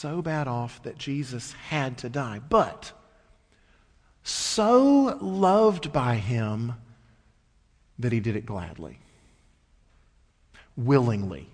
[0.00, 2.40] so bad off that Jesus had to die.
[2.48, 2.92] But
[4.22, 6.74] so loved by him
[7.98, 8.98] that he did it gladly,
[10.74, 11.50] willingly,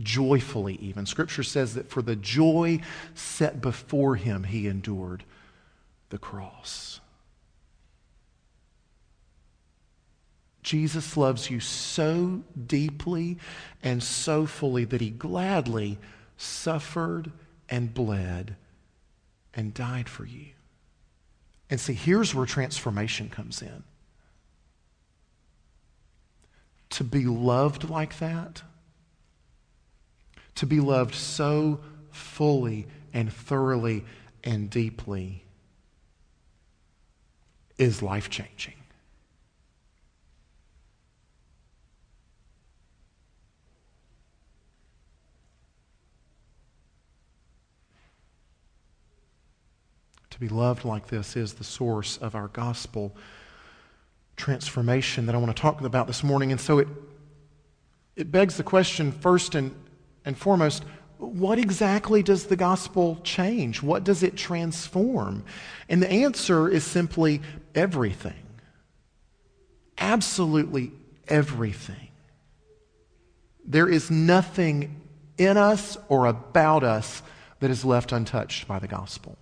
[0.00, 1.06] joyfully, even.
[1.06, 2.80] Scripture says that for the joy
[3.14, 5.22] set before him, he endured
[6.08, 7.00] the cross.
[10.64, 13.38] Jesus loves you so deeply
[13.84, 15.96] and so fully that he gladly
[16.36, 17.32] suffered
[17.68, 18.56] and bled
[19.54, 20.46] and died for you.
[21.68, 23.82] And see, here's where transformation comes in.
[26.90, 28.62] To be loved like that,
[30.54, 31.80] to be loved so
[32.10, 34.04] fully and thoroughly
[34.44, 35.42] and deeply,
[37.76, 38.75] is life changing.
[50.36, 53.16] To be loved like this is the source of our gospel
[54.36, 56.52] transformation that I want to talk about this morning.
[56.52, 56.88] And so it,
[58.16, 59.74] it begs the question, first and,
[60.26, 60.84] and foremost,
[61.16, 63.82] what exactly does the gospel change?
[63.82, 65.42] What does it transform?
[65.88, 67.40] And the answer is simply
[67.74, 68.44] everything.
[69.96, 70.92] Absolutely
[71.28, 72.10] everything.
[73.64, 75.00] There is nothing
[75.38, 77.22] in us or about us
[77.60, 79.38] that is left untouched by the gospel.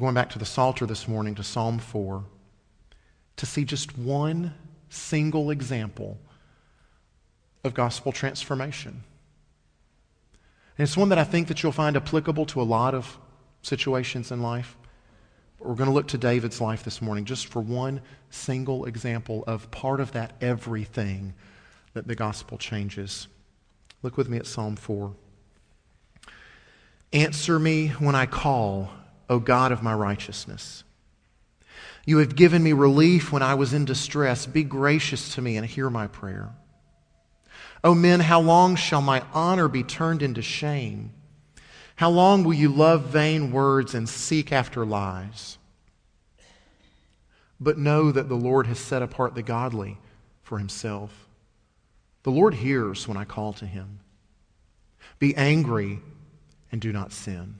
[0.00, 2.24] We're going back to the Psalter this morning to Psalm 4
[3.36, 4.54] to see just one
[4.88, 6.18] single example
[7.64, 9.02] of gospel transformation.
[10.78, 13.18] And it's one that I think that you'll find applicable to a lot of
[13.60, 14.74] situations in life.
[15.58, 19.44] But we're going to look to David's life this morning just for one single example
[19.46, 21.34] of part of that everything
[21.92, 23.28] that the gospel changes.
[24.02, 25.12] Look with me at Psalm 4.
[27.12, 28.92] Answer me when I call
[29.30, 30.84] O God of my righteousness.
[32.04, 34.44] You have given me relief when I was in distress.
[34.44, 36.50] Be gracious to me and hear my prayer.
[37.84, 41.12] O men, how long shall my honor be turned into shame?
[41.94, 45.58] How long will you love vain words and seek after lies?
[47.60, 49.98] But know that the Lord has set apart the godly
[50.42, 51.28] for himself.
[52.24, 54.00] The Lord hears when I call to him.
[55.20, 56.00] Be angry
[56.72, 57.59] and do not sin.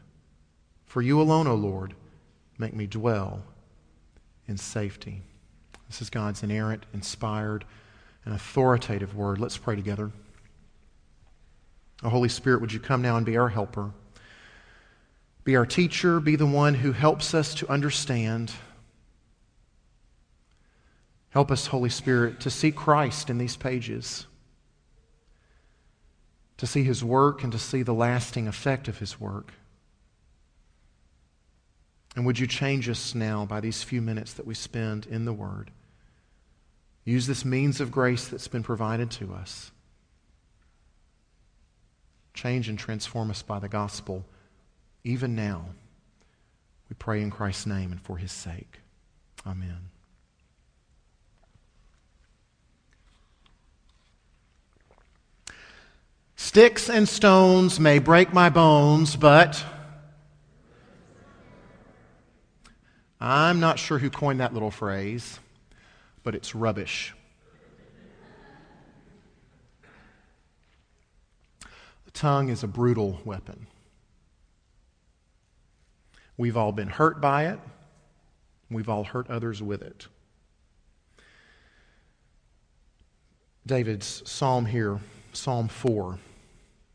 [0.91, 1.93] For you alone, O Lord,
[2.57, 3.43] make me dwell
[4.45, 5.21] in safety.
[5.87, 7.63] This is God's inerrant, inspired,
[8.25, 9.39] and authoritative word.
[9.39, 10.11] Let's pray together.
[12.03, 13.91] O Holy Spirit, would you come now and be our helper?
[15.45, 18.51] Be our teacher, be the one who helps us to understand.
[21.29, 24.25] Help us, Holy Spirit, to see Christ in these pages,
[26.57, 29.53] to see his work and to see the lasting effect of his work.
[32.15, 35.33] And would you change us now by these few minutes that we spend in the
[35.33, 35.71] Word?
[37.05, 39.71] Use this means of grace that's been provided to us.
[42.33, 44.25] Change and transform us by the gospel,
[45.03, 45.65] even now.
[46.89, 48.79] We pray in Christ's name and for his sake.
[49.47, 49.89] Amen.
[56.35, 59.63] Sticks and stones may break my bones, but
[63.23, 65.39] I'm not sure who coined that little phrase,
[66.23, 67.13] but it's rubbish.
[72.05, 73.67] The tongue is a brutal weapon.
[76.35, 77.59] We've all been hurt by it,
[78.71, 80.07] we've all hurt others with it.
[83.67, 84.99] David's psalm here,
[85.31, 86.17] Psalm 4,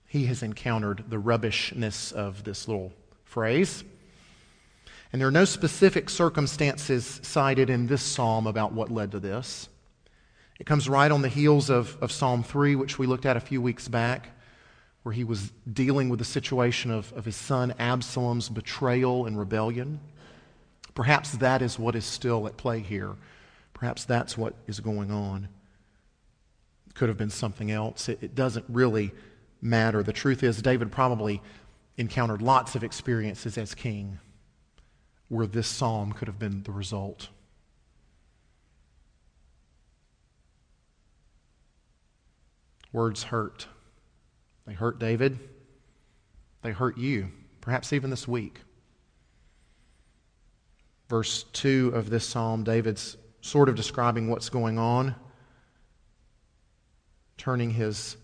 [0.09, 2.93] he has encountered the rubbishness of this little
[3.25, 3.85] phrase.
[5.13, 9.69] And there are no specific circumstances cited in this psalm about what led to this.
[10.59, 13.41] It comes right on the heels of, of Psalm 3, which we looked at a
[13.41, 14.31] few weeks back,
[15.03, 20.01] where he was dealing with the situation of, of his son Absalom's betrayal and rebellion.
[20.95, 23.15] Perhaps that is what is still at play here.
[23.75, 25.49] Perhaps that's what is going on.
[26.89, 28.09] It could have been something else.
[28.09, 29.13] It, it doesn't really
[29.61, 30.03] matter.
[30.03, 31.43] The truth is, David probably
[31.99, 34.19] encountered lots of experiences as king
[35.29, 37.29] where this psalm could have been the result.
[42.93, 43.67] Words hurt.
[44.67, 45.39] They hurt David.
[46.63, 47.29] They hurt you,
[47.61, 48.61] perhaps even this week.
[51.09, 55.15] Verse 2 of this psalm, David's sort of describing what's going on,
[57.37, 58.17] turning his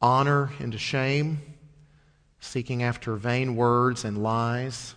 [0.00, 1.40] honor into shame,
[2.40, 4.94] seeking after vain words and lies.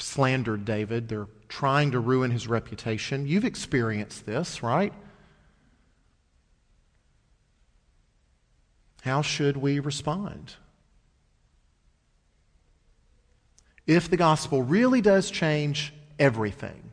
[0.00, 1.08] Slandered David.
[1.08, 3.26] They're trying to ruin his reputation.
[3.26, 4.92] You've experienced this, right?
[9.02, 10.54] How should we respond?
[13.86, 16.92] If the gospel really does change everything,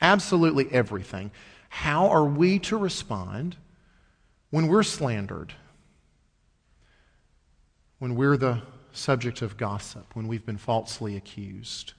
[0.00, 1.30] absolutely everything,
[1.68, 3.56] how are we to respond
[4.50, 5.54] when we're slandered?
[7.98, 8.62] When we're the
[8.98, 11.94] subject of gossip, when we've been falsely accused?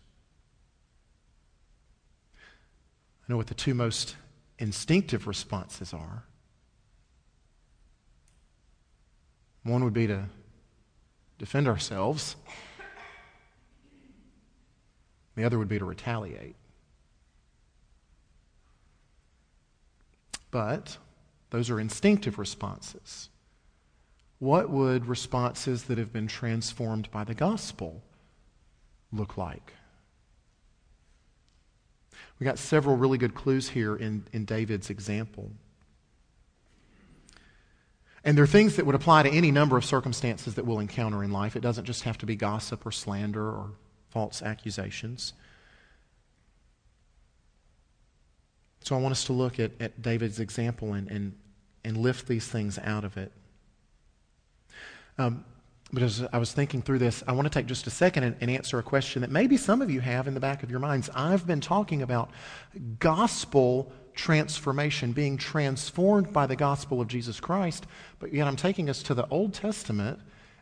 [2.34, 4.16] I know what the two most
[4.58, 6.24] instinctive responses are.
[9.64, 10.26] One would be to
[11.38, 12.36] defend ourselves,
[15.36, 16.56] the other would be to retaliate.
[20.52, 20.98] But
[21.52, 23.30] those are instinctive responses.
[24.40, 28.02] What would responses that have been transformed by the gospel
[29.12, 29.74] look like?
[32.40, 35.52] We got several really good clues here in, in David's example.
[38.24, 41.24] And there are things that would apply to any number of circumstances that we'll encounter
[41.24, 41.56] in life.
[41.56, 43.72] It doesn't just have to be gossip or slander or
[44.10, 45.34] false accusations.
[48.82, 51.36] So I want us to look at, at David's example and, and,
[51.84, 53.32] and lift these things out of it.
[55.20, 55.44] Um,
[55.92, 58.36] but as I was thinking through this, I want to take just a second and,
[58.40, 60.80] and, answer a question that maybe some of you have in the back of your
[60.80, 61.10] minds.
[61.14, 62.30] I've been talking about
[63.00, 67.86] gospel transformation, being transformed by the gospel of Jesus Christ,
[68.20, 70.20] but yet I'm taking us to the Old Testament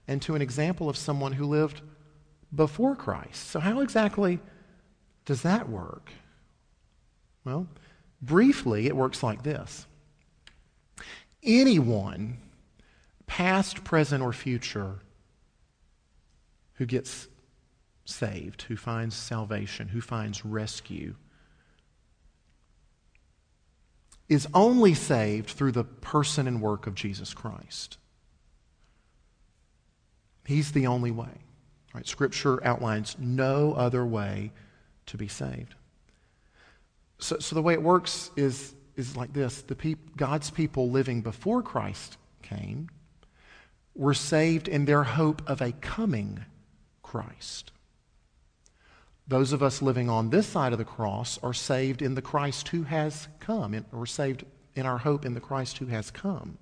[0.07, 1.81] and to an example of someone who lived
[2.56, 3.50] before Christ.
[3.50, 4.39] So, how exactly
[5.25, 6.10] does that work?
[7.44, 7.68] Well,
[8.21, 9.86] briefly, it works like this
[11.44, 12.38] anyone,
[13.27, 14.95] past, present, or future,
[16.75, 17.27] who gets
[18.06, 21.15] saved, who finds salvation, who finds rescue,
[24.29, 27.97] is only saved through the person and work of Jesus Christ.
[30.45, 31.44] He's the only way.
[31.94, 32.07] Right?
[32.07, 34.51] Scripture outlines no other way
[35.07, 35.75] to be saved.
[37.19, 41.21] So, so the way it works is, is like this the peop, God's people living
[41.21, 42.89] before Christ came
[43.98, 46.46] were saved in their hope of a coming
[47.02, 47.72] Christ.
[49.28, 52.70] Those of us living on this side of the cross are saved in the Christ
[52.70, 53.86] who has come.
[53.92, 54.46] We're saved
[54.76, 56.60] in our hope in the Christ who has come.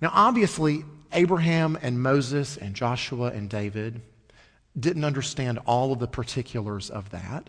[0.00, 4.02] Now, obviously, Abraham and Moses and Joshua and David
[4.78, 7.48] didn't understand all of the particulars of that.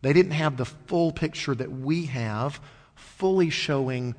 [0.00, 2.60] They didn't have the full picture that we have,
[2.94, 4.14] fully showing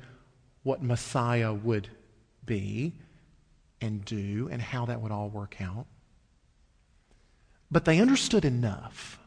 [0.62, 1.88] what Messiah would
[2.44, 2.94] be
[3.80, 5.86] and do and how that would all work out.
[7.70, 9.18] But they understood enough.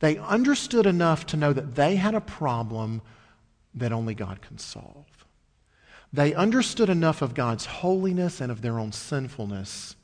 [0.00, 3.02] They understood enough to know that they had a problem
[3.74, 5.06] that only God can solve.
[6.12, 9.96] They understood enough of God's holiness and of their own sinfulness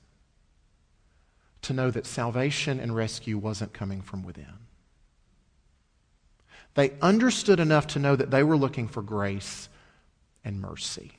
[1.62, 4.66] to know that salvation and rescue wasn't coming from within.
[6.74, 9.68] They understood enough to know that they were looking for grace
[10.44, 11.12] and mercy.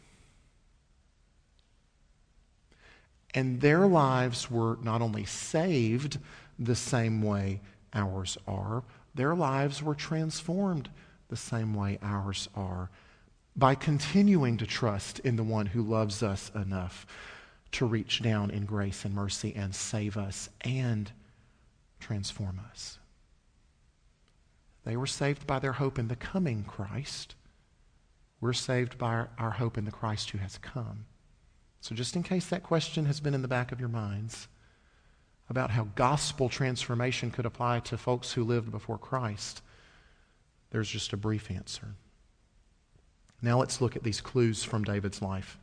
[3.34, 6.20] And their lives were not only saved
[6.60, 7.62] the same way
[7.94, 8.84] ours are,
[9.16, 10.90] their lives were transformed
[11.30, 12.90] the same way ours are
[13.56, 17.06] by continuing to trust in the one who loves us enough
[17.72, 21.12] to reach down in grace and mercy and save us and
[22.00, 23.00] transform us.
[24.86, 27.36] They were saved by their hope in the coming Christ.
[28.44, 31.06] We're saved by our, our hope in the Christ who has come.
[31.80, 34.50] So, just in case that question has been in the back of your minds
[35.50, 39.62] about how gospel transformation could apply to folks who lived before Christ,
[40.72, 41.96] there's just a brief answer.
[43.42, 45.58] Now, let's look at these clues from David's life.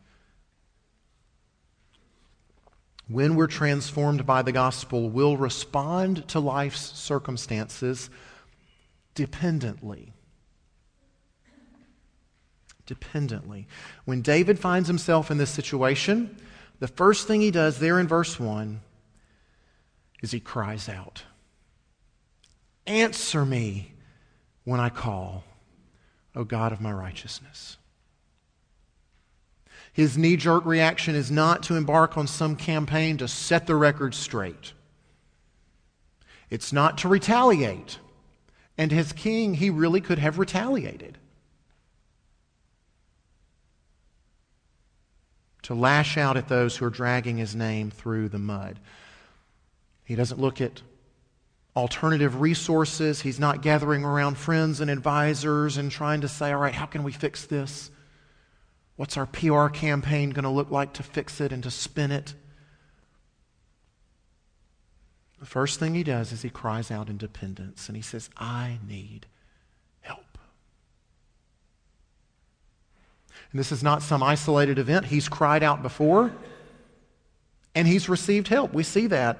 [3.08, 8.08] When we're transformed by the gospel, we'll respond to life's circumstances
[9.14, 10.14] dependently.
[12.90, 13.68] Dependently.
[14.04, 16.36] When David finds himself in this situation,
[16.80, 18.80] the first thing he does there in verse 1
[20.22, 21.22] is he cries out
[22.88, 23.92] Answer me
[24.64, 25.44] when I call,
[26.34, 27.76] O God of my righteousness.
[29.92, 34.14] His knee jerk reaction is not to embark on some campaign to set the record
[34.14, 34.72] straight.
[36.50, 38.00] It's not to retaliate.
[38.76, 41.18] And as king, he really could have retaliated.
[45.62, 48.78] To lash out at those who are dragging his name through the mud.
[50.04, 50.82] He doesn't look at
[51.76, 53.20] alternative resources.
[53.20, 57.02] He's not gathering around friends and advisors and trying to say, all right, how can
[57.02, 57.90] we fix this?
[58.96, 62.34] What's our PR campaign going to look like to fix it and to spin it?
[65.38, 68.78] The first thing he does is he cries out in dependence and he says, I
[68.86, 69.26] need
[70.00, 70.36] help.
[73.52, 75.06] And this is not some isolated event.
[75.06, 76.32] He's cried out before
[77.74, 78.72] and he's received help.
[78.72, 79.38] We see that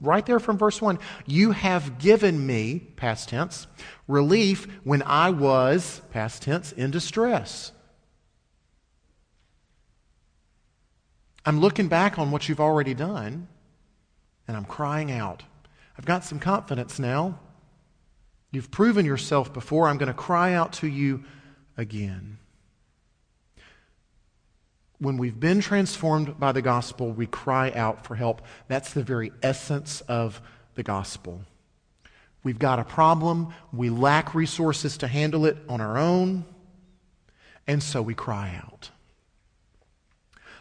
[0.00, 0.98] right there from verse 1.
[1.26, 3.66] You have given me, past tense,
[4.06, 7.72] relief when I was, past tense, in distress.
[11.44, 13.48] I'm looking back on what you've already done
[14.46, 15.42] and I'm crying out.
[15.96, 17.38] I've got some confidence now.
[18.50, 19.88] You've proven yourself before.
[19.88, 21.24] I'm going to cry out to you
[21.76, 22.38] again.
[24.98, 28.42] When we've been transformed by the gospel, we cry out for help.
[28.66, 30.40] That's the very essence of
[30.74, 31.42] the gospel.
[32.42, 33.54] We've got a problem.
[33.72, 36.44] We lack resources to handle it on our own.
[37.66, 38.90] And so we cry out.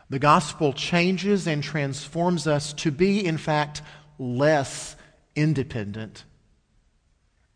[0.09, 3.81] The gospel changes and transforms us to be, in fact,
[4.19, 4.95] less
[5.35, 6.23] independent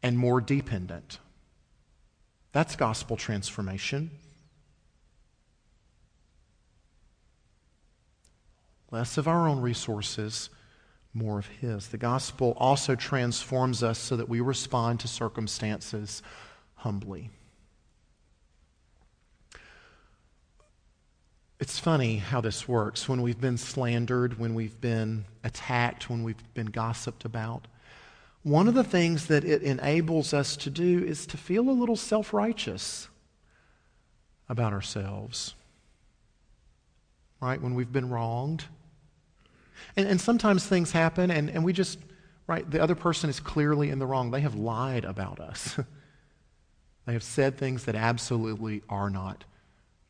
[0.03, 1.19] and more dependent.
[2.51, 4.11] That's gospel transformation.
[8.91, 10.50] Less of our own resources,
[11.13, 11.88] more of His.
[11.88, 16.21] The gospel also transforms us so that we respond to circumstances
[16.75, 17.29] humbly.
[21.62, 23.07] It's funny how this works.
[23.07, 27.67] When we've been slandered, when we've been attacked, when we've been gossiped about,
[28.43, 31.95] one of the things that it enables us to do is to feel a little
[31.95, 33.07] self righteous
[34.50, 35.53] about ourselves.
[37.39, 37.62] Right?
[37.62, 38.65] When we've been wronged.
[39.95, 42.00] And, and sometimes things happen, and, and we just,
[42.47, 44.31] right, the other person is clearly in the wrong.
[44.31, 45.79] They have lied about us,
[47.05, 49.43] they have said things that absolutely are not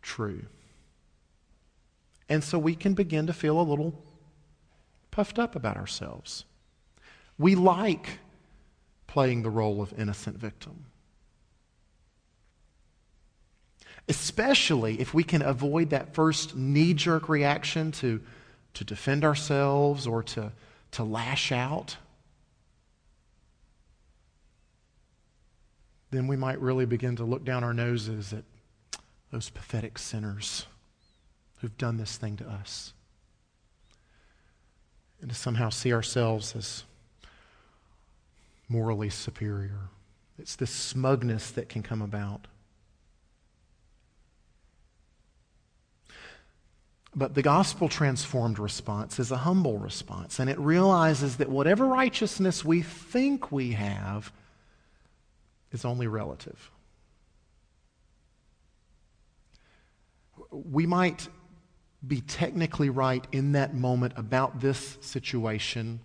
[0.02, 0.46] true.
[2.30, 4.06] And so we can begin to feel a little
[5.12, 6.46] puffed up about ourselves.
[7.38, 8.20] We like
[9.08, 10.86] playing the role of innocent victim.
[14.08, 18.22] Especially if we can avoid that first knee jerk reaction to,
[18.74, 20.52] to defend ourselves or to,
[20.92, 21.98] to lash out.
[26.12, 28.44] Then we might really begin to look down our noses at
[29.32, 30.66] those pathetic sinners
[31.60, 32.94] who've done this thing to us.
[35.22, 36.84] And to somehow see ourselves as
[38.68, 39.90] morally superior.
[40.40, 42.48] It's this smugness that can come about.
[47.14, 52.64] But the gospel transformed response is a humble response, and it realizes that whatever righteousness
[52.64, 54.32] we think we have
[55.72, 56.72] is only relative.
[60.52, 61.28] We might
[62.06, 66.00] be technically right in that moment about this situation.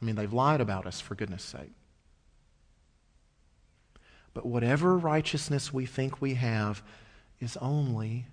[0.00, 1.72] I mean, they've lied about us, for goodness sake.
[4.34, 6.82] But whatever righteousness we think we have
[7.40, 8.26] is only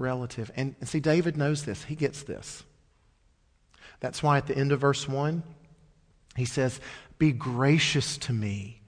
[0.00, 0.50] relative.
[0.56, 1.84] And, and see, David knows this.
[1.84, 2.64] He gets this.
[4.00, 5.42] That's why at the end of verse 1,
[6.36, 6.80] he says,
[7.18, 8.80] Be gracious to me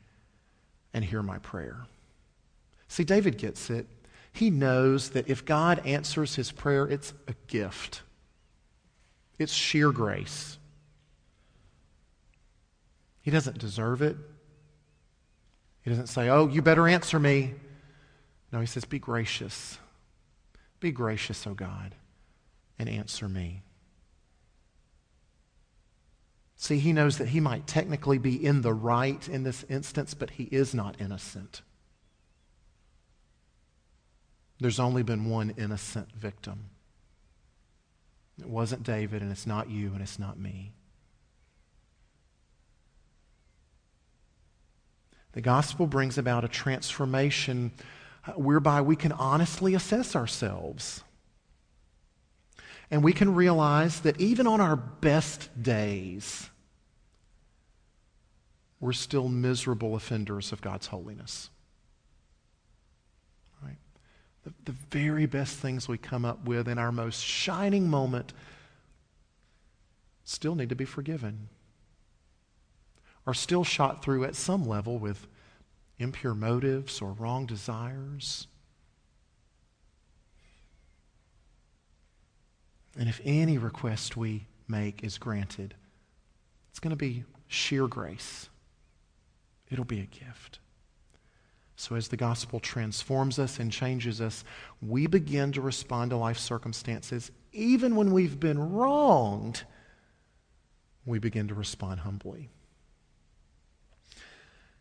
[0.95, 1.87] and hear my prayer.
[2.89, 3.87] See, David gets it.
[4.33, 8.03] He knows that if God answers his prayer, it's a gift,
[9.39, 10.59] it's sheer grace.
[13.21, 14.17] He doesn't deserve it.
[15.83, 17.55] He doesn't say, Oh, you better answer me.
[18.53, 19.79] No, he says, Be gracious.
[20.83, 21.95] Be gracious, O God,
[22.77, 23.63] and answer me.
[26.57, 30.31] See, he knows that he might technically be in the right in this instance, but
[30.31, 31.63] he is not innocent.
[34.59, 36.71] There's only been one innocent victim.
[38.41, 40.73] It wasn't David, and it's not you, and it's not me.
[45.31, 47.71] The gospel brings about a transformation
[48.37, 51.03] whereby we can honestly assess ourselves.
[52.91, 56.51] And we can realize that even on our best days,
[58.81, 61.49] we're still miserable offenders of God's holiness.
[63.63, 63.79] Right?
[64.45, 68.33] The, the very best things we come up with in our most shining moment
[70.25, 71.49] still need to be forgiven,
[73.27, 75.27] are still shot through at some level with
[76.03, 78.47] impure motives or wrong desires.
[82.99, 85.75] And if any request we make is granted,
[86.71, 88.49] it's going to be sheer grace.
[89.71, 90.59] It'll be a gift.
[91.77, 94.45] So, as the gospel transforms us and changes us,
[94.81, 99.65] we begin to respond to life circumstances, even when we've been wronged,
[101.05, 102.51] we begin to respond humbly.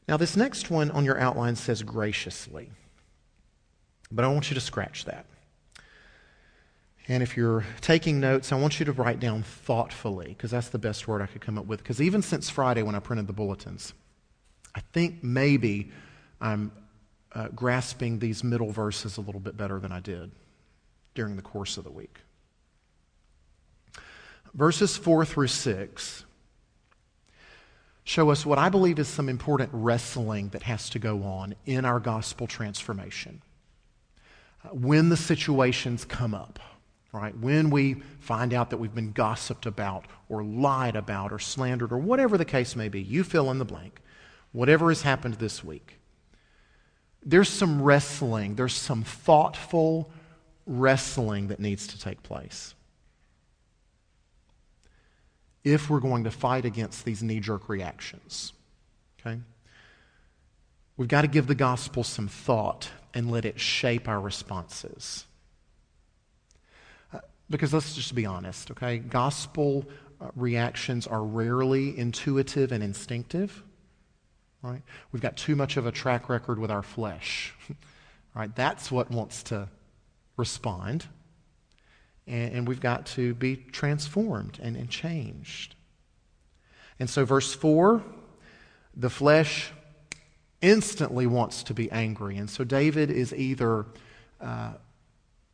[0.08, 2.70] Now, this next one on your outline says graciously,
[4.12, 5.25] but I want you to scratch that.
[7.08, 10.79] And if you're taking notes, I want you to write down thoughtfully, because that's the
[10.79, 11.79] best word I could come up with.
[11.79, 13.93] Because even since Friday when I printed the bulletins,
[14.75, 15.91] I think maybe
[16.39, 16.72] I'm
[17.34, 20.31] uh, grasping these middle verses a little bit better than I did
[21.13, 22.20] during the course of the week.
[24.53, 26.25] Verses 4 through 6
[28.03, 31.86] show us what I believe is some important wrestling that has to go on in
[31.86, 33.41] our gospel transformation.
[34.63, 36.60] Uh, when the situations come up,
[37.12, 37.38] right?
[37.38, 41.98] When we find out that we've been gossiped about or lied about or slandered or
[41.98, 44.01] whatever the case may be, you fill in the blank,
[44.51, 46.00] whatever has happened this week.
[47.24, 50.12] There's some wrestling, there's some thoughtful
[50.65, 52.74] wrestling that needs to take place
[55.63, 58.53] if we're going to fight against these knee jerk reactions.
[59.19, 59.39] Okay?
[60.97, 65.25] We've got to give the gospel some thought and let it shape our responses.
[67.13, 67.19] Uh,
[67.50, 68.97] because let's just be honest, okay?
[68.97, 69.85] Gospel
[70.19, 73.63] uh, reactions are rarely intuitive and instinctive,
[74.61, 74.81] right?
[75.11, 77.53] We've got too much of a track record with our flesh,
[78.35, 78.55] right?
[78.55, 79.67] That's what wants to
[80.37, 81.05] respond
[82.31, 85.75] and, and we've got to be transformed and, and changed.
[87.00, 88.01] And so, verse 4
[88.96, 89.72] the flesh
[90.61, 92.37] instantly wants to be angry.
[92.37, 93.85] And so, David is either
[94.39, 94.74] uh,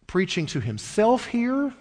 [0.06, 1.74] preaching to himself here,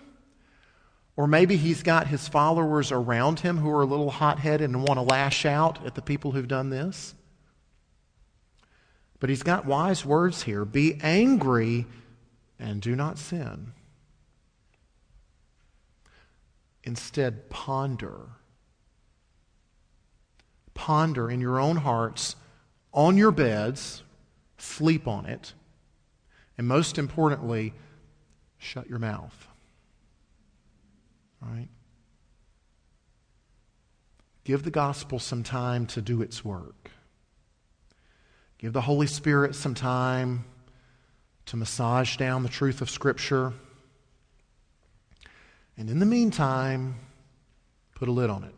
[1.16, 4.82] or maybe he's got his followers around him who are a little hot headed and
[4.82, 7.14] want to lash out at the people who've done this.
[9.18, 11.87] But he's got wise words here be angry
[12.59, 13.72] and do not sin.
[16.87, 18.29] Instead, ponder.
[20.72, 22.37] Ponder in your own hearts,
[22.92, 24.05] on your beds,
[24.57, 25.53] sleep on it,
[26.57, 27.75] and most importantly,
[28.57, 29.49] shut your mouth.
[31.42, 31.68] All right?
[34.44, 36.92] Give the gospel some time to do its work.
[38.59, 40.44] Give the Holy Spirit some time
[41.46, 43.53] to massage down the truth of Scripture.
[45.78, 46.96] And in the meantime,
[47.94, 48.54] put a lid on it.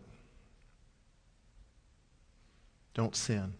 [2.94, 3.54] Don't sin.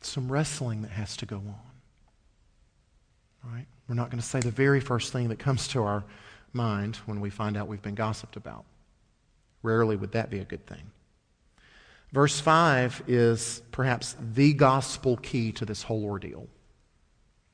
[0.00, 1.54] Some wrestling that has to go on.
[3.44, 3.66] Right?
[3.88, 6.04] We're not going to say the very first thing that comes to our
[6.52, 8.64] mind when we find out we've been gossiped about.
[9.62, 10.90] Rarely would that be a good thing.
[12.12, 16.48] Verse 5 is perhaps the gospel key to this whole ordeal,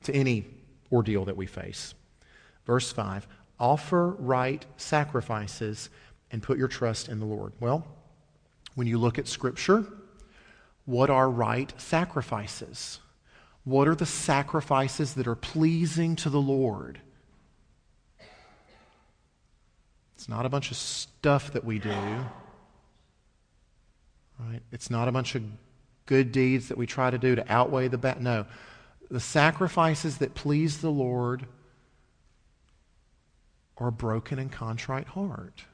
[0.03, 0.45] to any
[0.91, 1.93] ordeal that we face.
[2.65, 3.27] Verse 5
[3.59, 5.89] Offer right sacrifices
[6.31, 7.53] and put your trust in the Lord.
[7.59, 7.87] Well,
[8.75, 9.85] when you look at Scripture,
[10.85, 12.99] what are right sacrifices?
[13.63, 16.99] What are the sacrifices that are pleasing to the Lord?
[20.15, 21.89] It's not a bunch of stuff that we do.
[24.39, 24.61] Right?
[24.71, 25.43] It's not a bunch of
[26.05, 28.21] good deeds that we try to do to outweigh the bad.
[28.21, 28.45] No
[29.09, 31.45] the sacrifices that please the Lord
[33.77, 35.65] are a broken and contrite heart.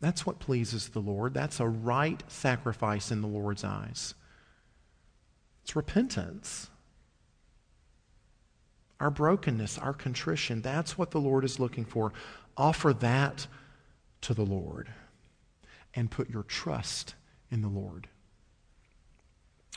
[0.00, 1.32] That's what pleases the Lord.
[1.32, 4.14] That's a right sacrifice in the Lord's eyes.
[5.62, 6.68] It's repentance.
[8.98, 12.12] Our brokenness, our contrition, that's what the Lord is looking for.
[12.56, 13.46] Offer that
[14.22, 14.88] to the Lord
[15.94, 17.14] and put your trust
[17.50, 18.08] in the Lord.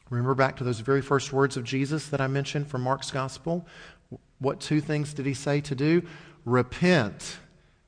[0.10, 3.66] Remember back to those very first words of Jesus that I mentioned from Mark's gospel?
[4.40, 6.04] What two things did he say to do?
[6.46, 7.38] Repent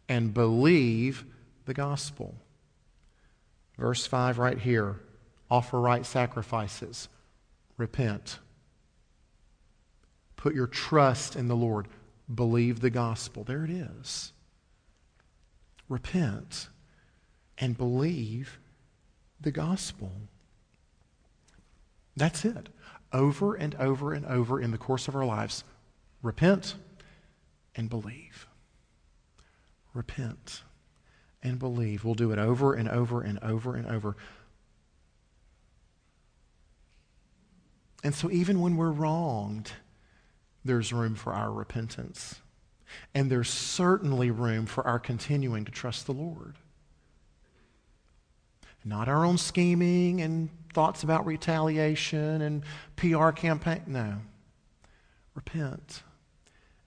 [0.09, 1.25] and believe
[1.65, 2.35] the gospel.
[3.77, 4.99] Verse 5 right here
[5.49, 7.07] offer right sacrifices.
[7.77, 8.39] Repent.
[10.35, 11.87] Put your trust in the Lord.
[12.33, 13.43] Believe the gospel.
[13.43, 14.33] There it is.
[15.87, 16.69] Repent
[17.57, 18.59] and believe
[19.39, 20.11] the gospel.
[22.17, 22.69] That's it.
[23.13, 25.63] Over and over and over in the course of our lives,
[26.21, 26.75] repent
[27.75, 28.47] and believe.
[29.93, 30.63] Repent
[31.43, 32.03] and believe.
[32.03, 34.17] We'll do it over and over and over and over.
[38.03, 39.71] And so, even when we're wronged,
[40.65, 42.41] there's room for our repentance.
[43.13, 46.55] And there's certainly room for our continuing to trust the Lord.
[48.83, 52.61] Not our own scheming and thoughts about retaliation and
[52.97, 53.81] PR campaign.
[53.87, 54.17] No.
[55.33, 56.03] Repent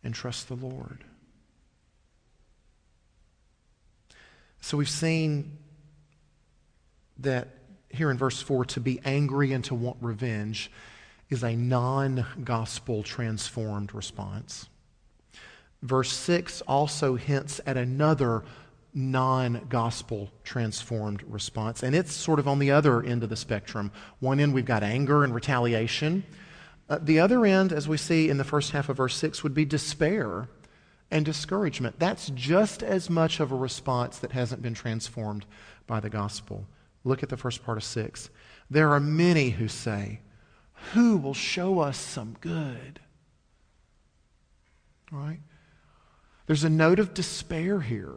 [0.04, 1.02] and trust the Lord.
[4.60, 5.58] So we've seen
[7.18, 7.48] that
[7.88, 10.70] here in verse 4 to be angry and to want revenge
[11.28, 14.68] is a non gospel transformed response.
[15.82, 18.44] Verse 6 also hints at another
[18.92, 23.92] non gospel transformed response, and it's sort of on the other end of the spectrum.
[24.18, 26.24] One end, we've got anger and retaliation.
[26.88, 29.54] Uh, the other end, as we see in the first half of verse 6, would
[29.54, 30.48] be despair
[31.10, 31.98] and discouragement.
[31.98, 35.46] That's just as much of a response that hasn't been transformed
[35.86, 36.66] by the gospel.
[37.04, 38.30] Look at the first part of 6.
[38.68, 40.20] There are many who say,
[40.92, 43.00] who will show us some good?
[45.10, 45.40] Right?
[46.46, 48.14] There's a note of despair here.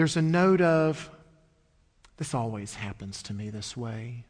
[0.00, 1.10] There's a note of,
[2.16, 4.24] this always happens to me this way.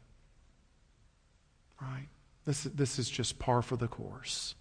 [1.81, 2.09] Right?
[2.43, 4.55] This, this is just par for the course.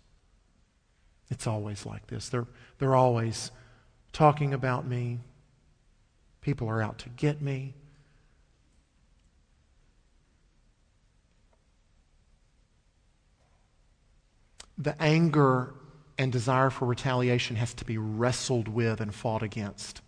[1.29, 2.29] It's always like this.
[2.29, 2.47] They're,
[2.79, 3.51] they're always
[4.13, 5.19] talking about me.
[6.43, 7.75] People are out to get me.
[14.79, 15.75] the anger
[16.17, 20.03] and desire for retaliation has to be wrestled with and fought against.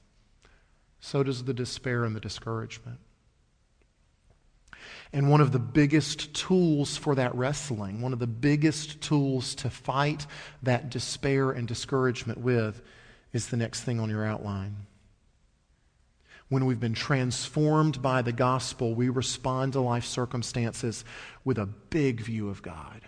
[1.02, 3.00] So does the despair and the discouragement.
[5.12, 9.68] And one of the biggest tools for that wrestling, one of the biggest tools to
[9.68, 10.26] fight
[10.62, 12.80] that despair and discouragement with,
[13.32, 14.86] is the next thing on your outline.
[16.48, 21.04] When we've been transformed by the gospel, we respond to life circumstances
[21.44, 23.00] with a big view of God.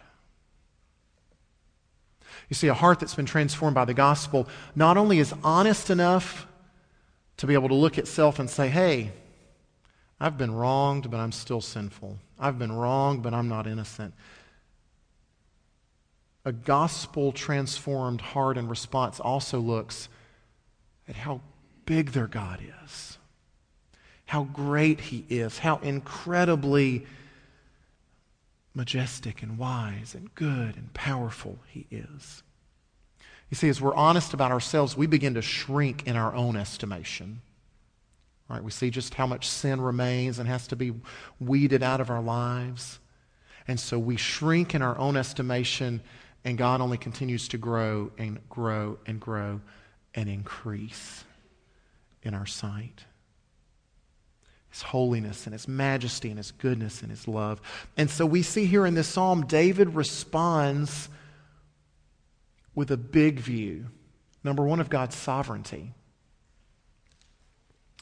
[2.49, 6.49] You see, a heart that's been transformed by the gospel not only is honest enough
[7.37, 9.13] to be able to look at self and say, hey,
[10.21, 12.19] I've been wronged, but I'm still sinful.
[12.39, 14.15] I've been wronged, but I'm not innocent.
[16.45, 20.09] A gospel transformed heart and response also looks
[21.09, 21.41] at how
[21.87, 23.19] big their God is,
[24.27, 27.07] how great He is, how incredibly
[28.75, 32.43] majestic and wise and good and powerful He is.
[33.55, 37.41] You see, as we're honest about ourselves, we begin to shrink in our own estimation.
[38.49, 38.61] Right?
[38.61, 40.93] We see just how much sin remains and has to be
[41.39, 42.99] weeded out of our lives.
[43.69, 46.01] And so we shrink in our own estimation,
[46.45, 49.61] and God only continues to grow and grow and grow
[50.17, 51.23] and increase
[52.25, 53.05] in our sight.
[54.69, 57.61] His holiness and His majesty and His goodness and His love.
[57.97, 61.09] And so we see here in this psalm, David responds
[62.75, 63.87] with a big view.
[64.43, 65.93] Number one, of God's sovereignty.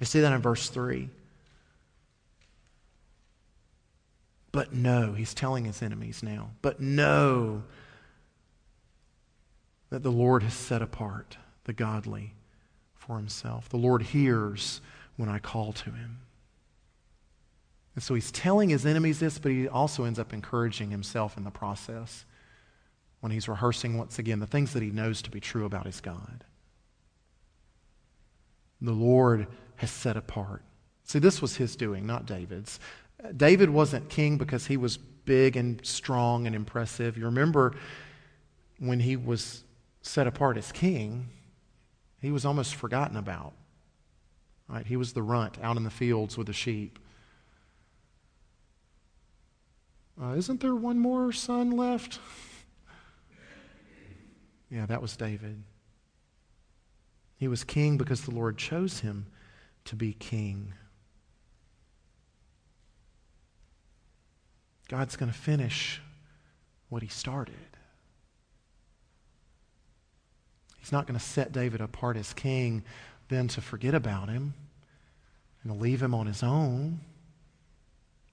[0.00, 1.08] You see that in verse 3.
[4.50, 7.62] But know, he's telling his enemies now, but know
[9.88, 12.34] that the Lord has set apart the godly
[12.94, 13.68] for himself.
[13.68, 14.80] The Lord hears
[15.16, 16.18] when I call to him.
[17.94, 21.44] And so he's telling his enemies this, but he also ends up encouraging himself in
[21.44, 22.24] the process
[23.22, 26.00] when he's rehearsing once again the things that he knows to be true about his
[26.00, 26.44] God.
[28.80, 30.62] The Lord has set apart.
[31.04, 32.80] See, this was his doing, not David's.
[33.36, 37.16] David wasn't king because he was big and strong and impressive.
[37.16, 37.76] You remember
[38.80, 39.62] when he was
[40.02, 41.28] set apart as king,
[42.20, 43.52] he was almost forgotten about.
[44.68, 44.84] Right?
[44.84, 46.98] He was the runt out in the fields with the sheep.
[50.20, 52.18] Uh, isn't there one more son left?
[54.72, 55.62] Yeah, that was David.
[57.36, 59.26] He was king because the Lord chose him
[59.84, 60.72] to be king.
[64.88, 66.00] God's going to finish
[66.88, 67.54] what he started.
[70.78, 72.82] He's not going to set David apart as king,
[73.28, 74.54] then to forget about him
[75.62, 77.00] and to leave him on his own.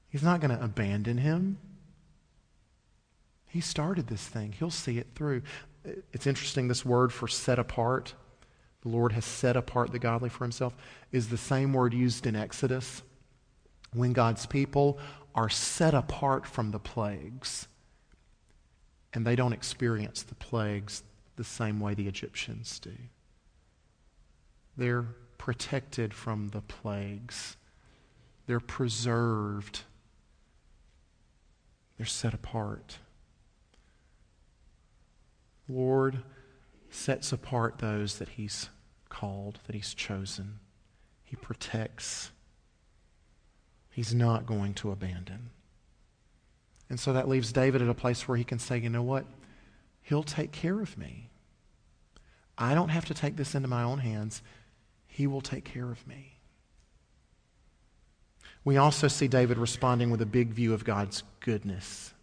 [0.10, 1.58] He's not going to abandon him.
[3.48, 5.42] He started this thing, he'll see it through.
[5.84, 8.14] It's interesting, this word for set apart,
[8.82, 10.76] the Lord has set apart the godly for himself,
[11.12, 13.02] is the same word used in Exodus
[13.94, 15.00] when God's people
[15.36, 17.68] are set apart from the plagues
[19.14, 21.04] and they don't experience the plagues
[21.36, 22.94] the same way the Egyptians do.
[24.78, 25.06] They're
[25.38, 27.58] protected from the plagues,
[28.46, 29.82] they're preserved,
[31.98, 33.00] they're set apart.
[35.70, 36.24] Lord
[36.90, 38.70] sets apart those that He's
[39.08, 40.60] called, that He's chosen.
[41.24, 42.32] He protects.
[43.92, 45.52] He's not going to abandon.
[46.90, 49.26] And so that leaves David at a place where he can say, you know what?
[50.02, 51.30] He'll take care of me.
[52.58, 54.42] I don't have to take this into my own hands.
[55.08, 56.40] He will take care of me.
[58.66, 62.14] We also see David responding with a big view of God's goodness.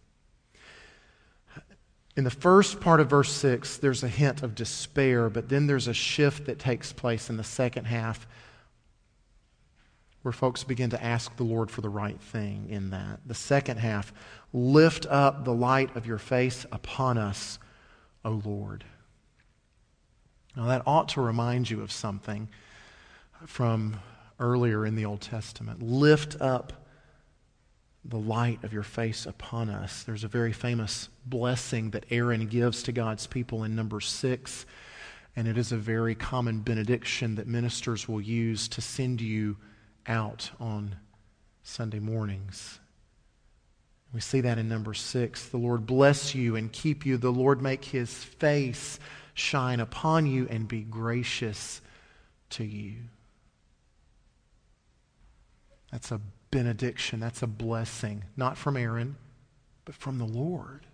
[2.17, 5.87] In the first part of verse 6, there's a hint of despair, but then there's
[5.87, 8.27] a shift that takes place in the second half
[10.23, 13.19] where folks begin to ask the Lord for the right thing in that.
[13.27, 14.11] The second half,
[14.51, 17.59] lift up the light of your face upon us,
[18.25, 18.83] O Lord.
[20.55, 22.49] Now, that ought to remind you of something
[23.45, 23.99] from
[24.39, 25.83] earlier in the Old Testament.
[25.83, 26.86] Lift up
[28.07, 30.03] the light of your face upon us.
[30.03, 34.65] There's a very famous blessing that Aaron gives to God's people in Numbers six,
[35.35, 39.57] and it is a very common benediction that ministers will use to send you
[40.07, 40.95] out on
[41.63, 42.79] Sunday mornings.
[44.13, 45.49] We see that in Numbers six.
[45.49, 47.17] The Lord bless you and keep you.
[47.17, 48.99] The Lord make his face
[49.33, 51.81] shine upon you and be gracious
[52.51, 52.95] to you.
[55.91, 57.19] That's a benediction.
[57.19, 59.15] That's a blessing, not from Aaron,
[59.85, 60.85] but from the Lord.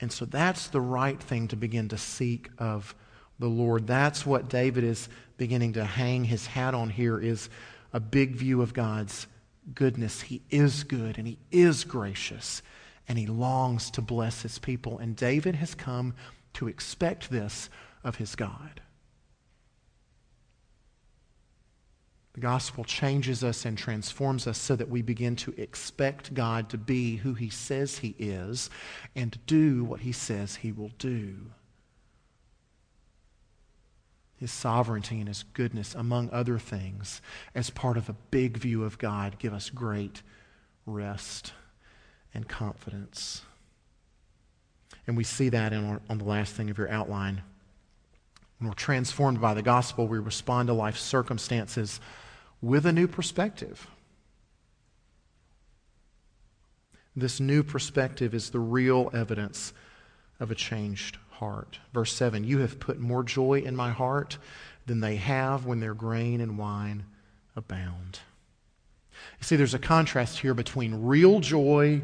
[0.00, 2.94] And so that's the right thing to begin to seek of
[3.38, 3.86] the Lord.
[3.86, 7.48] That's what David is beginning to hang his hat on here is
[7.92, 9.26] a big view of God's
[9.74, 10.20] goodness.
[10.22, 12.62] He is good and he is gracious
[13.08, 14.98] and he longs to bless his people.
[14.98, 16.14] And David has come
[16.54, 17.68] to expect this
[18.02, 18.80] of his God.
[22.34, 26.78] The gospel changes us and transforms us so that we begin to expect God to
[26.78, 28.70] be who he says he is
[29.14, 31.36] and do what he says he will do.
[34.36, 37.22] His sovereignty and his goodness, among other things,
[37.54, 40.22] as part of a big view of God, give us great
[40.86, 41.52] rest
[42.34, 43.42] and confidence.
[45.06, 47.42] And we see that our, on the last thing of your outline.
[48.58, 52.00] When we're transformed by the gospel, we respond to life's circumstances
[52.64, 53.86] with a new perspective.
[57.14, 59.72] This new perspective is the real evidence
[60.40, 61.78] of a changed heart.
[61.92, 64.38] Verse 7 You have put more joy in my heart
[64.86, 67.04] than they have when their grain and wine
[67.54, 68.20] abound.
[69.38, 72.02] You see, there's a contrast here between real joy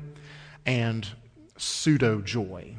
[0.66, 1.08] and
[1.56, 2.76] pseudo joy.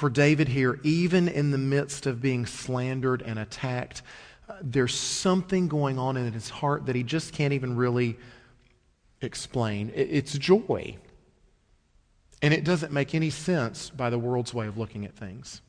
[0.00, 4.00] For David here, even in the midst of being slandered and attacked,
[4.48, 8.16] uh, there's something going on in his heart that he just can't even really
[9.20, 9.92] explain.
[9.94, 10.96] It's joy.
[12.40, 15.60] And it doesn't make any sense by the world's way of looking at things.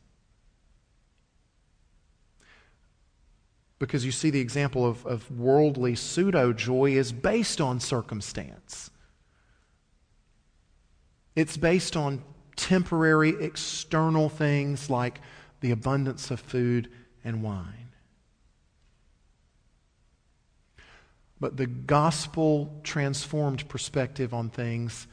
[3.79, 8.91] Because you see, the example of, of worldly pseudo joy is based on circumstance.
[11.35, 12.23] It's based on
[12.55, 15.21] temporary external things like
[15.61, 16.89] the abundance of food
[17.23, 17.89] and wine.
[21.39, 25.07] But the gospel transformed perspective on things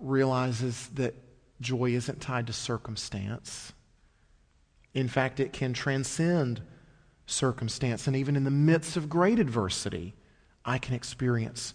[0.00, 1.14] realizes that
[1.60, 3.72] joy isn't tied to circumstance.
[4.94, 6.62] In fact, it can transcend
[7.26, 8.06] circumstance.
[8.06, 10.14] And even in the midst of great adversity,
[10.64, 11.74] I can experience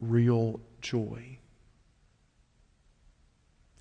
[0.00, 1.37] real joy.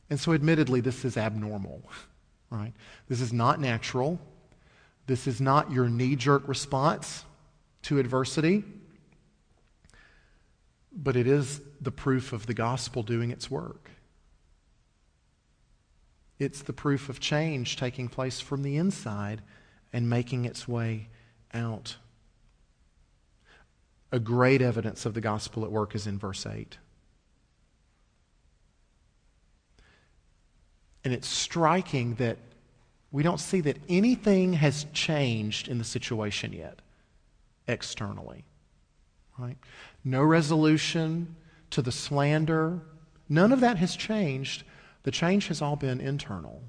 [0.09, 1.81] And so, admittedly, this is abnormal,
[2.49, 2.73] right?
[3.07, 4.19] This is not natural.
[5.05, 7.25] This is not your knee jerk response
[7.83, 8.63] to adversity,
[10.91, 13.89] but it is the proof of the gospel doing its work.
[16.39, 19.41] It's the proof of change taking place from the inside
[19.93, 21.07] and making its way
[21.53, 21.95] out.
[24.11, 26.77] A great evidence of the gospel at work is in verse 8.
[31.07, 32.37] And it's striking that
[33.13, 36.81] we don't see that anything has changed in the situation yet.
[37.65, 38.43] externally.
[39.39, 39.55] Right?
[40.03, 41.37] No resolution
[41.69, 42.81] to the slander.
[43.29, 44.63] None of that has changed.
[45.03, 46.61] The change has all been internal.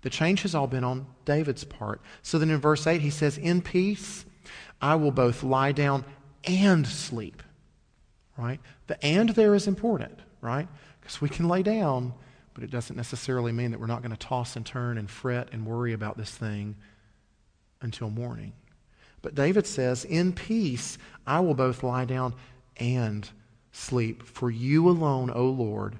[0.00, 2.00] The change has all been on David's part.
[2.22, 4.24] So then in verse 8, he says, In peace
[4.80, 6.06] I will both lie down
[6.44, 7.42] and sleep.
[8.38, 8.60] Right?
[8.86, 10.68] The and there is important, right?
[11.02, 12.14] Because we can lay down,
[12.56, 15.50] but it doesn't necessarily mean that we're not going to toss and turn and fret
[15.52, 16.74] and worry about this thing
[17.82, 18.54] until morning.
[19.20, 22.34] But David says, In peace I will both lie down
[22.78, 23.28] and
[23.72, 24.22] sleep.
[24.22, 25.98] For you alone, O Lord,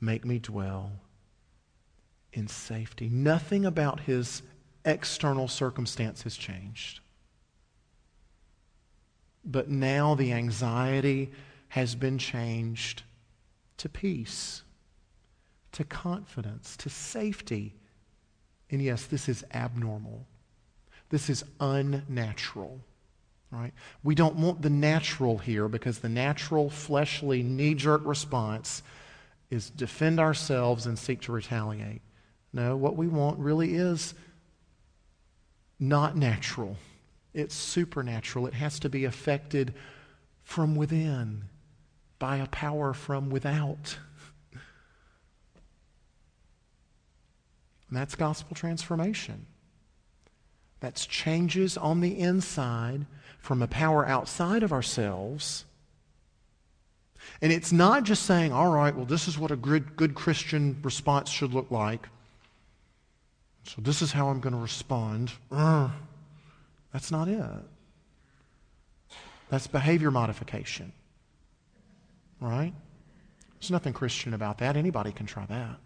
[0.00, 0.90] make me dwell
[2.32, 3.08] in safety.
[3.08, 4.42] Nothing about his
[4.84, 6.98] external circumstance has changed.
[9.44, 11.30] But now the anxiety
[11.68, 13.04] has been changed
[13.76, 14.64] to peace,
[15.76, 17.74] to confidence, to safety.
[18.70, 20.26] And yes, this is abnormal.
[21.10, 22.80] This is unnatural.
[23.50, 23.74] Right?
[24.02, 28.82] We don't want the natural here because the natural, fleshly, knee jerk response
[29.50, 32.00] is defend ourselves and seek to retaliate.
[32.54, 34.14] No, what we want really is
[35.78, 36.76] not natural,
[37.34, 38.46] it's supernatural.
[38.46, 39.74] It has to be affected
[40.42, 41.44] from within
[42.18, 43.98] by a power from without.
[47.88, 49.46] And that's gospel transformation.
[50.80, 53.06] That's changes on the inside
[53.38, 55.64] from a power outside of ourselves.
[57.40, 60.76] And it's not just saying, all right, well, this is what a good, good Christian
[60.82, 62.08] response should look like.
[63.64, 65.32] So this is how I'm going to respond.
[65.50, 65.90] Uh,
[66.92, 67.42] that's not it.
[69.48, 70.92] That's behavior modification.
[72.40, 72.72] Right?
[73.58, 74.76] There's nothing Christian about that.
[74.76, 75.76] Anybody can try that.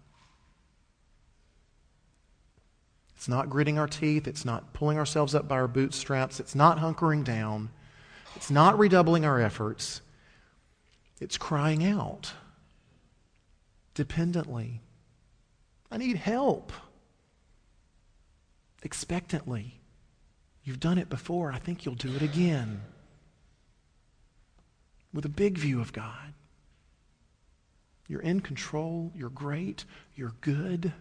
[3.21, 4.27] It's not gritting our teeth.
[4.27, 6.41] It's not pulling ourselves up by our bootstraps.
[6.41, 7.69] It's not hunkering down.
[8.35, 10.01] It's not redoubling our efforts.
[11.21, 12.33] It's crying out
[13.93, 14.81] dependently.
[15.91, 16.73] I need help.
[18.83, 19.83] Expectantly.
[20.65, 21.53] You've done it before.
[21.53, 22.81] I think you'll do it again.
[25.13, 26.33] With a big view of God.
[28.09, 29.13] You're in control.
[29.15, 29.85] You're great.
[30.15, 30.95] You're good.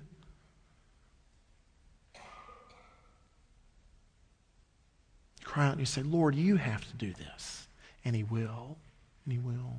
[5.49, 7.67] Cry out and you say, Lord, you have to do this.
[8.05, 8.77] And He will.
[9.25, 9.77] And He will.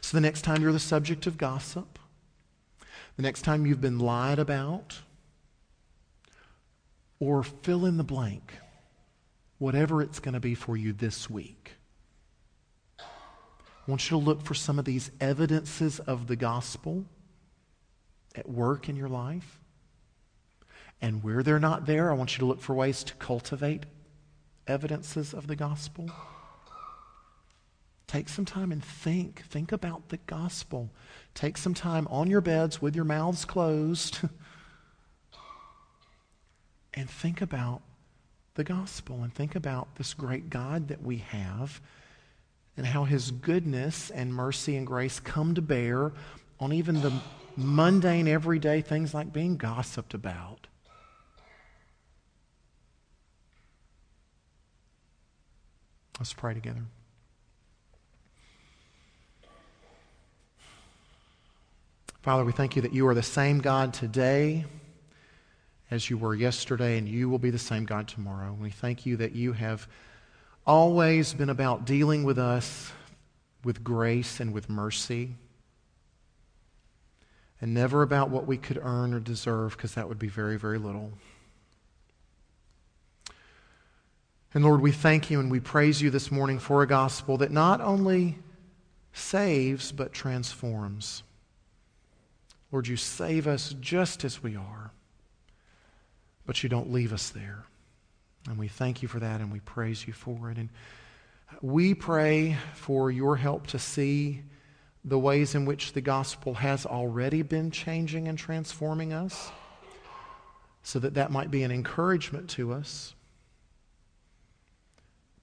[0.00, 1.98] So the next time you're the subject of gossip,
[3.16, 5.00] the next time you've been lied about,
[7.20, 8.54] or fill in the blank,
[9.58, 11.74] whatever it's going to be for you this week.
[12.98, 13.04] I
[13.86, 17.04] want you to look for some of these evidences of the gospel
[18.34, 19.60] at work in your life.
[21.00, 23.86] And where they're not there, I want you to look for ways to cultivate
[24.66, 26.10] evidences of the gospel?
[28.06, 29.42] Take some time and think.
[29.48, 30.90] Think about the gospel.
[31.34, 34.20] Take some time on your beds with your mouths closed
[36.94, 37.82] and think about
[38.54, 41.80] the gospel and think about this great God that we have
[42.76, 46.12] and how his goodness and mercy and grace come to bear
[46.60, 47.12] on even the
[47.56, 50.66] mundane, everyday things like being gossiped about.
[56.18, 56.82] Let's pray together.
[62.22, 64.64] Father, we thank you that you are the same God today
[65.90, 68.56] as you were yesterday, and you will be the same God tomorrow.
[68.58, 69.86] We thank you that you have
[70.66, 72.90] always been about dealing with us
[73.62, 75.34] with grace and with mercy,
[77.60, 80.78] and never about what we could earn or deserve, because that would be very, very
[80.78, 81.12] little.
[84.56, 87.50] And Lord, we thank you and we praise you this morning for a gospel that
[87.50, 88.38] not only
[89.12, 91.22] saves, but transforms.
[92.72, 94.92] Lord, you save us just as we are,
[96.46, 97.66] but you don't leave us there.
[98.48, 100.56] And we thank you for that and we praise you for it.
[100.56, 100.70] And
[101.60, 104.40] we pray for your help to see
[105.04, 109.50] the ways in which the gospel has already been changing and transforming us
[110.82, 113.12] so that that might be an encouragement to us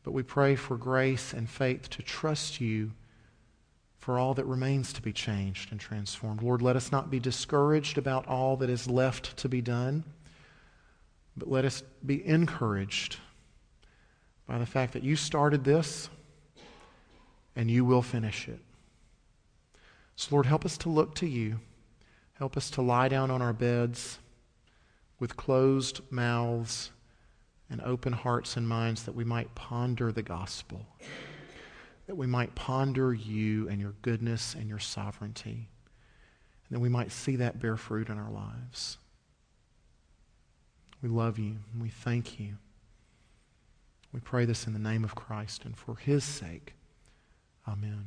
[0.03, 2.91] but we pray for grace and faith to trust you
[3.97, 6.41] for all that remains to be changed and transformed.
[6.41, 10.03] Lord, let us not be discouraged about all that is left to be done,
[11.37, 13.17] but let us be encouraged
[14.45, 16.09] by the fact that you started this
[17.55, 18.59] and you will finish it.
[20.17, 21.59] So, Lord, help us to look to you.
[22.33, 24.19] Help us to lie down on our beds
[25.19, 26.91] with closed mouths
[27.70, 30.86] and open hearts and minds that we might ponder the gospel,
[32.07, 35.70] that we might ponder you and your goodness and your sovereignty,
[36.68, 38.97] and that we might see that bear fruit in our lives.
[41.01, 42.55] We love you and we thank you.
[44.14, 46.76] We pray this in the name of Christ and for his sake.
[47.68, 48.05] Amen.